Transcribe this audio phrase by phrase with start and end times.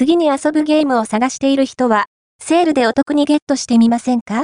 [0.00, 2.06] 次に遊ぶゲームを探している人は、
[2.42, 4.34] セールでお得にゲットしてみませんか？